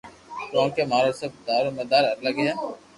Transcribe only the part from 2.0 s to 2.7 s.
اڪگ ھھي